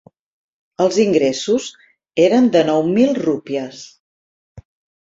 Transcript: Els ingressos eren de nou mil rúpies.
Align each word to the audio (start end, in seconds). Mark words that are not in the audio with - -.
Els 0.85 0.97
ingressos 1.03 1.67
eren 2.25 2.51
de 2.57 2.65
nou 2.73 2.85
mil 2.99 3.17
rúpies. 3.23 3.89